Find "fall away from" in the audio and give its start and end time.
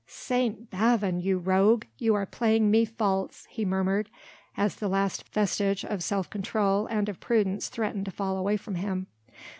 8.11-8.73